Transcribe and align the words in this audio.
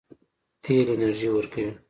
تیل 0.63 0.87
انرژي 0.95 1.29
ورکوي. 1.31 1.71